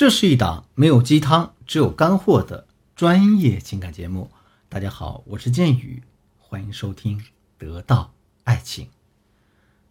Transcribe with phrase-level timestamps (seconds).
[0.00, 2.66] 这是一档没有鸡汤，只有干货的
[2.96, 4.30] 专业情感节目。
[4.66, 6.02] 大家好，我是剑宇，
[6.38, 7.18] 欢迎收听
[7.58, 8.10] 《得到
[8.44, 8.86] 爱情》。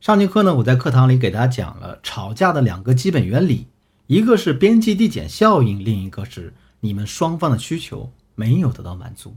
[0.02, 3.68] 上节课呢，我在课堂里给大家讲了吵架的两个基本原理，
[4.08, 9.36] 一个是边际递减效应，另一个是你们双方的需求没有得到满足。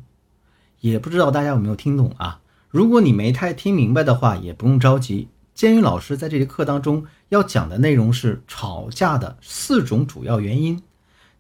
[0.81, 2.41] 也不知道大家有没有听懂啊？
[2.71, 5.29] 如果你没太听明白的话，也不用着急。
[5.55, 10.83] 监狱老师在这节课当中要讲的内容是吵架的四种主要原因，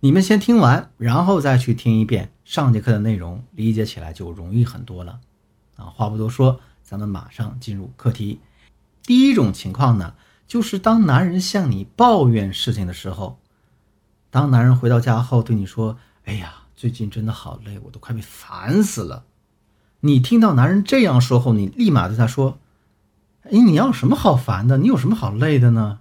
[0.01, 5.21] 你们先听完，然后再去听一遍上节课的内容，理解起来就容易很多了。
[5.77, 8.39] 啊，话不多说，咱们马上进入课题。
[9.03, 10.15] 第一种情况呢，
[10.47, 13.39] 就是当男人向你抱怨事情的时候，
[14.31, 19.25] 当男人回到家后对你说：“哎呀，最近真的好累，我都快被烦死了。”
[20.01, 22.59] 你听到男人这样说后，你立马对他说。
[23.45, 24.79] 哎，你要什么好烦的？
[24.79, 25.99] 你有什么好累的呢？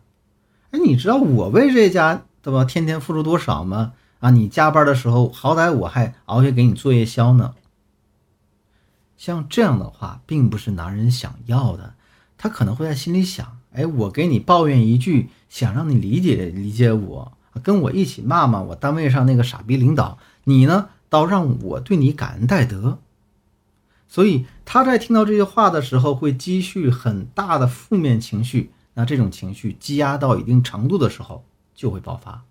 [0.71, 3.93] 哎，你知道我为这家对吧，天天付出多少吗？
[4.19, 7.55] 啊，你加班的时候，好歹我还熬夜给你做夜宵呢。
[9.17, 11.95] 像这样的话，并不是男人想要的。
[12.37, 17.31] 他可能会在心里想：哎，我给你抱怨一句，想让你理解理解我，
[17.63, 20.17] 跟我一起骂骂我单位上那个傻逼领导。
[20.43, 22.99] 你呢，倒让我对你感恩戴德。
[24.11, 28.71] 所以他在听到这些话的时候，会积蓄很大的负面情绪。
[28.95, 32.43] 那这种情绪积压到一定程度的时候，就会爆发。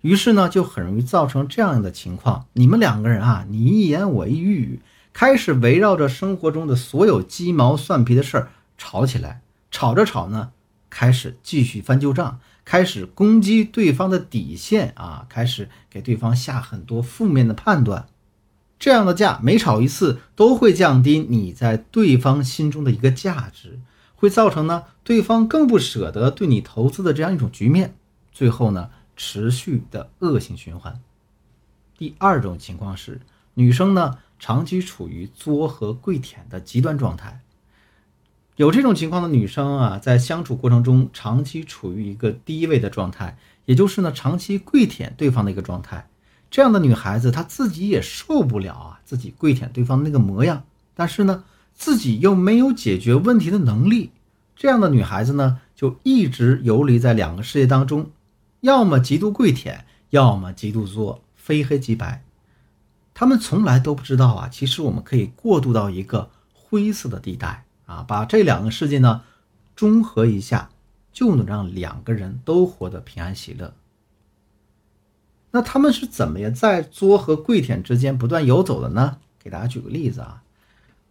[0.00, 4.80] 于是呢，就很容易造成这样的情况：你们两个人啊，你一言我一语，
[5.12, 9.42] 开始围绕着生活中的所有鸡毛蒜皮的事儿吵起来。
[9.70, 10.50] 吵着吵呢，
[10.90, 18.08] 开始继续翻旧账，开始攻击对方的底线啊，开始给对方下很多负面的判断。
[18.78, 23.80] 这样的架每吵一次都会降低你在对方心中的一个价值，
[24.14, 27.94] 会造成呢对方更不舍得对你投资的这样一种局面，
[28.32, 31.00] 最后呢持续的恶性循环。
[31.96, 33.20] 第二种情况是
[33.54, 37.40] 女生呢长期处于作和跪舔的极端状态，
[38.56, 46.10] 有这种情况的女生啊，在相处过程中长期处于一个低位的状态，也就是呢长期跪舔对方的一个状态。
[46.56, 51.44] 这样的女孩子，她自己也受不了啊，自己跪舔对方那个模样，但是呢，
[51.74, 54.10] 自己又没有解决问题的能力。
[54.56, 58.10] 这样的女孩子呢，就一直游离在两个世界当中，
[58.62, 62.24] 要么极度跪舔，要么极度作，非黑即白。
[63.12, 69.20] 他们从来都不知道啊，其实我们可以过渡到一个灰色的地带啊，把这两个世界呢
[69.74, 70.70] 中和一下，
[71.12, 73.74] 就能让两个人都活得平安喜乐。
[75.56, 79.16] 那他们是怎么样在作和跪舔之间不断游走的呢？
[79.42, 80.42] 给大家举个例子啊，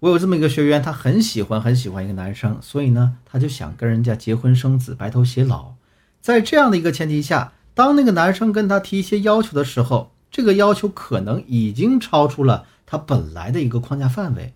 [0.02, 5.74] 我有这么一个学员，他很喜欢很喜欢一个男生，所以呢，他就想跟人家结婚生子，白头偕老。
[6.22, 14.54] 在这样的一个前提下，当那个男生跟他提一些要求的时候，这个要求可能已经超出了他本来的一个框架范围。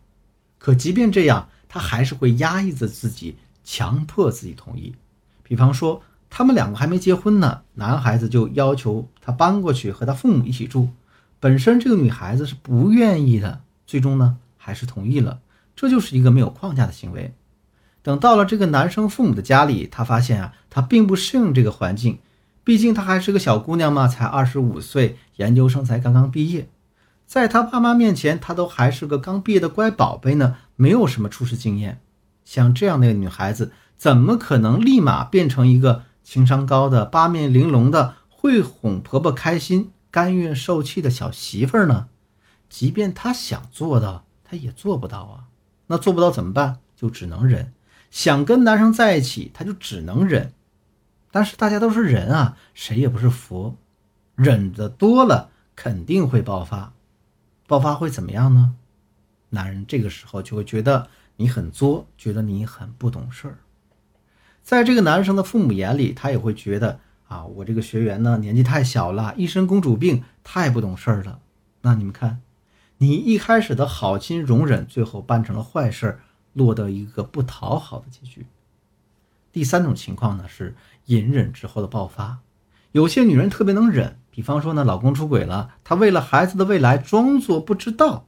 [0.60, 4.94] 可即便这样，他还是会压抑着自己，强迫自己同意。
[5.42, 6.04] 比方说。
[6.30, 10.90] 他们两个还没结婚呢，男孩子就要求他搬过去和他父母一起住。
[11.40, 15.40] 本身这个女孩子是不愿意的，最终呢还是同意了。
[15.76, 17.34] 这就是一个没有框架的行为。
[18.02, 22.20] 等到了这个男生父母的家里，他发现啊，他并不适应这个环境，
[22.64, 26.70] 毕竟她还是个小姑娘嘛，才二十五岁，研究生才刚刚毕业，
[27.26, 32.00] 在他爸妈面前，她都还是个刚毕业的乖宝贝呢，没有什么处事经验。
[32.46, 36.04] 像这样的女孩子，怎么可能立马变成一个？
[36.30, 42.08] 情商高的、八面玲珑的、会哄婆婆开心、甘愿受气的小媳妇儿呢？
[42.70, 45.50] 即便她想做到，她也做不到啊。
[45.88, 46.82] 那做不到怎么办？
[46.96, 47.74] 就只能忍。
[48.12, 50.54] 想跟男生在一起，她就只能忍。
[51.32, 53.76] 但是大家都是人啊，谁也不是佛，
[54.36, 56.94] 忍的多了肯定会爆发。
[57.66, 58.76] 爆发会怎么样呢？
[59.50, 61.08] 男人这个时候就会觉得
[61.38, 63.58] 你很作，觉得你很不懂事儿。
[64.64, 71.39] 在这个男生的父母眼里，他也会觉得啊，我这个学员呢年纪太小了，一身公主病，太不懂事儿了。
[71.81, 72.42] 那你们看，
[72.98, 76.19] 你一开始的好心容忍，最后办成了坏事，
[76.54, 78.45] 落得一个不讨好的结局。
[79.51, 80.75] 第三种情况呢是
[81.06, 82.39] 隐忍之后的爆发。
[82.92, 88.25] 有些女人特别能忍，比方说呢，老公出轨了，她为了孩子的未来装作不知道；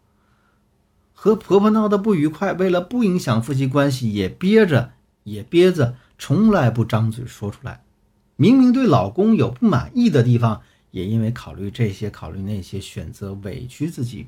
[1.14, 5.96] 和婆婆闹得不愉快，为了不影响夫妻关系，也憋着，也憋着。
[6.22, 7.82] 从来不张嘴说出来，
[8.36, 14.28] 明明对老公有不满意的地方，也因为考虑这些、考虑那些，选择委屈自己。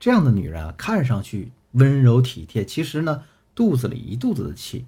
[0.00, 3.22] 这样的女人啊，看上去温柔体贴，其实呢，
[3.54, 4.84] 肚子里一肚子的气。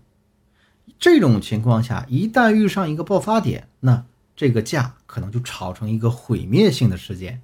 [0.99, 4.05] 这种情况下，一旦遇上一个爆发点，那
[4.35, 7.41] 这个架可能就吵成一个毁灭性的事件。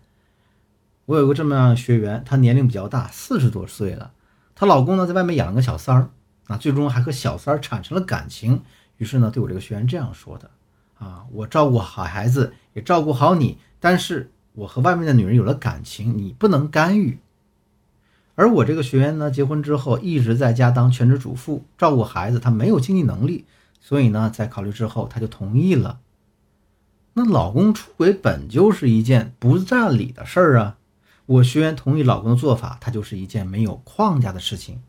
[1.05, 4.11] 我有个这么样的学员，她年龄比较大，四十多岁了，
[4.57, 6.11] 她老公呢在外面养了个小三儿，
[6.47, 8.63] 啊，最终还和小三儿产生了感情，
[8.99, 10.51] 于是呢对我这个学员这样说的：
[10.99, 17.19] 啊，我照顾好孩子，也照顾好你，但是我和外面的女人有了感情，你不能干预。
[18.37, 23.45] 而我这个学员呢，结婚之后一直在家当全职主妇，照顾孩子，她没有经济能力，
[23.81, 26.01] 所以呢，在考虑之后，她就同意了。
[27.13, 30.77] 那老公出轨本就是一件不占理的事儿啊，
[31.27, 34.83] 我学员同意老公的做法，它就是一件没有框架的事情。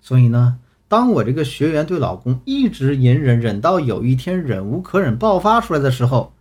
[0.00, 0.58] 所以呢，
[0.90, 6.32] 当我这个学员对老公一直隐忍，忍到有一天忍无可忍爆发出来的时候，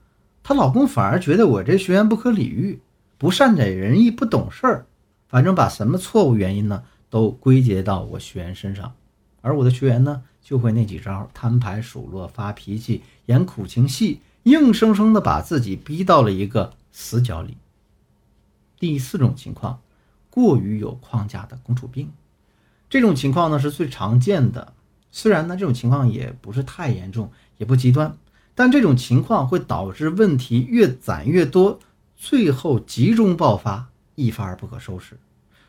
[0.41, 2.81] 她老公反而觉得我这学员不可理喻，
[3.19, 4.87] 不善解人意，不懂事儿。
[5.27, 6.81] 反正把什么错误原因呢，
[7.11, 8.91] 都归结到我学员身上，
[9.41, 17.55] 而我的学员呢，就会那几招：摊牌数落、发脾气、演苦情戏，硬生生的把自己逼到了一个死角里。
[18.79, 19.79] 第四种情况，
[20.31, 22.09] 过于有框架的公主病，
[22.89, 24.73] 这种情况呢是最常见的。
[25.11, 28.17] 虽然呢这种情况也不是太严重，也不极端，
[28.55, 31.79] 但这种情况会导致问题越攒越多，
[32.15, 33.87] 最后集中爆发。
[34.15, 35.17] 一发而不可收拾。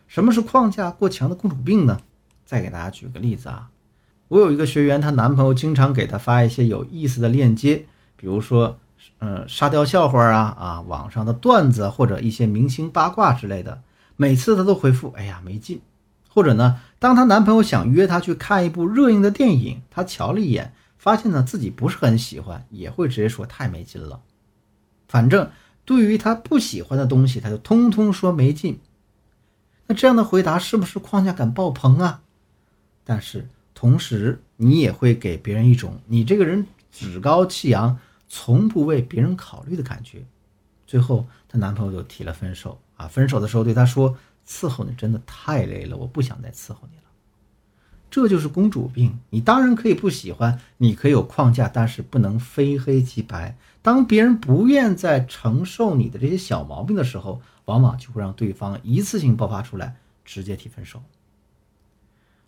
[0.08, 2.00] 什么是框架过强的公主病呢？
[2.44, 3.70] 再给大家举个例子啊，
[4.26, 7.86] 我有一个学员，她男朋友经常给她发一些有意思的链接，
[8.16, 8.76] 比如说，
[9.20, 13.82] 嗯，沙雕笑话啊，啊，网上的段子或者一些明星八卦之类的。
[14.16, 15.80] 每次她都回复：“哎呀，没劲。”
[16.30, 24.22] 或者呢，当她男朋友想约她去看一部热映的电影，她瞧了一眼，发现呢自己不是很喜欢，也会直接说太没劲了。
[25.06, 25.50] 反正。
[25.86, 28.78] 对于他不喜欢的东西，他就通通说没劲。
[29.88, 32.22] 那这样的回答是不是框架感爆棚啊？
[33.02, 37.98] 但是同时，你也会给别人一种你这个人趾高气扬，
[38.28, 40.22] 从不为别人考虑的感觉。
[40.86, 43.08] 最后，她男朋友就提了分手啊！
[43.08, 44.16] 分手的时候对她说
[44.50, 47.04] ：“伺候你真的太累了，我不想再伺候你了。”
[48.10, 49.20] 这就是公主病。
[49.30, 53.56] 你当然可以不喜欢，你可以有框架，但是不能非黑即白。
[53.82, 59.94] 当别人不愿再承受你的这些小毛病的时候，往往就会让对方一次性爆发出来，
[60.24, 61.00] 直接提分手。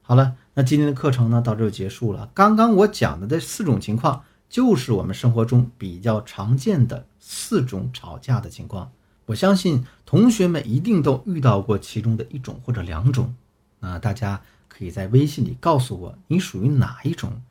[0.03, 2.29] 好了，那今天的课程呢，到这就结束了。
[2.35, 8.91] 刚刚我讲的这四种情况，就是我们生活中比较常见的四种吵架的情况。
[9.27, 13.35] 我相信同学们一定都遇到过其中的一种或者两种。
[13.81, 14.43] 那大家。
[14.75, 17.43] 可以在微信里告诉我你属于哪一种。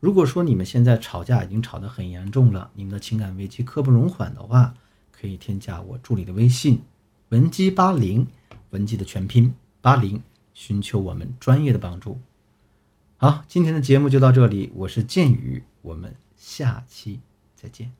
[0.00, 4.74] 如果说你们现在吵架已经吵得很严重了，你们的情感危机刻不容缓的话，
[5.12, 6.80] 可以添加我助理的微信
[7.28, 8.26] 文姬八零，
[8.70, 10.22] 文姬的全拼八零，
[10.54, 12.18] 寻求我们专业的帮助。
[13.18, 17.20] 好，今天的节目就到这里，我是剑宇，我们下期
[17.54, 17.99] 再见。